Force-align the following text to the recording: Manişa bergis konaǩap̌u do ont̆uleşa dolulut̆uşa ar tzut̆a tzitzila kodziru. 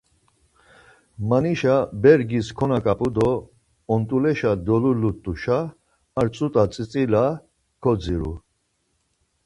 Manişa 1.29 1.75
bergis 2.01 2.47
konaǩap̌u 2.57 3.09
do 3.15 3.29
ont̆uleşa 3.93 4.51
dolulut̆uşa 4.65 5.59
ar 6.19 6.27
tzut̆a 6.33 6.63
tzitzila 6.71 7.25
kodziru. 7.83 8.33